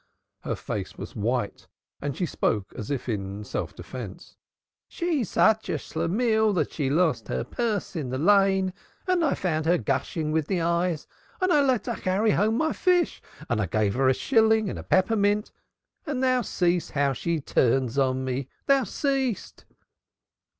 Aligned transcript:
Her 0.39 0.55
face 0.55 0.97
was 0.97 1.15
white 1.15 1.67
and 2.01 2.17
she 2.17 2.25
spoke 2.25 2.73
as 2.75 2.89
if 2.89 3.07
in 3.07 3.43
self 3.43 3.75
defence. 3.75 4.35
"She's 4.87 5.29
such 5.29 5.69
a 5.69 5.77
Schlemihl 5.77 6.55
that 6.55 6.71
she 6.71 6.89
lost 6.89 7.27
her 7.27 7.43
purse 7.43 7.95
in 7.95 8.09
the 8.09 8.17
Lane, 8.17 8.73
and 9.05 9.23
I 9.23 9.35
found 9.35 9.67
her 9.67 9.77
gushing 9.77 10.31
with 10.31 10.47
the 10.47 10.59
eyes, 10.59 11.05
and 11.39 11.53
I 11.53 11.61
let 11.61 11.85
her 11.85 11.93
carry 11.97 12.31
home 12.31 12.57
my 12.57 12.73
fish 12.73 13.21
and 13.47 13.69
gave 13.69 13.93
her 13.93 14.07
a 14.09 14.15
shilling 14.15 14.71
and 14.71 14.79
a 14.79 14.83
peppermint, 14.83 15.51
and 16.07 16.23
thou 16.23 16.41
seest 16.41 16.93
how 16.93 17.13
she 17.13 17.39
turns 17.39 17.99
on 17.99 18.25
me, 18.25 18.47
thou 18.65 18.85
seest." 18.85 19.65